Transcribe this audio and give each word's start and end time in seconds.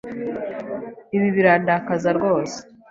Ibi 1.15 1.29
birandakaza 1.35 2.09
rwose. 2.17 2.57